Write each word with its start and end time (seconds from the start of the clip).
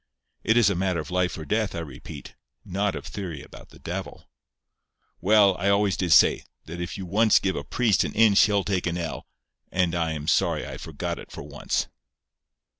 It 0.43 0.57
is 0.57 0.71
a 0.71 0.75
matter 0.75 0.99
of 0.99 1.11
life 1.11 1.37
or 1.37 1.45
death, 1.45 1.75
I 1.75 1.79
repeat, 1.81 2.33
not 2.65 2.95
of 2.95 3.05
theory 3.05 3.43
about 3.43 3.69
the 3.69 3.77
devil." 3.77 4.27
"Well, 5.19 5.55
I 5.59 5.69
always 5.69 5.95
did 5.95 6.11
say, 6.11 6.43
that 6.65 6.81
if 6.81 6.97
you 6.97 7.05
once 7.05 7.37
give 7.37 7.55
a 7.55 7.63
priest 7.63 8.03
an 8.03 8.13
inch 8.15 8.43
he'll 8.45 8.63
take 8.63 8.87
an 8.87 8.97
ell; 8.97 9.27
and 9.71 9.93
I 9.93 10.13
am 10.13 10.27
sorry 10.27 10.65
I 10.65 10.77
forgot 10.77 11.19
it 11.19 11.31
for 11.31 11.43
once." 11.43 11.87